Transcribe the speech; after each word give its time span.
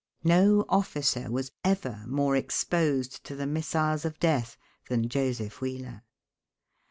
No 0.23 0.65
officer 0.67 1.29
was 1.31 1.51
ever 1.63 2.03
more 2.07 2.35
exposed 2.35 3.23
to 3.23 3.35
the 3.35 3.45
missiles 3.45 4.03
of 4.03 4.19
death 4.19 4.57
than 4.89 5.07
Joseph 5.07 5.61
Wheeler. 5.61 6.01